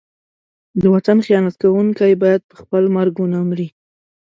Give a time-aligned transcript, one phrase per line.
[0.81, 3.67] د وطن خیانت کوونکی باید په خپل مرګ ونه مري.